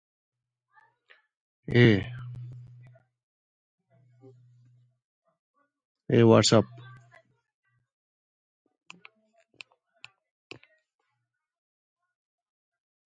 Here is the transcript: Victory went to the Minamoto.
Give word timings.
Victory 1.67 2.11
went 6.09 6.45
to 6.47 6.63
the 6.63 6.63
Minamoto. 6.65 6.67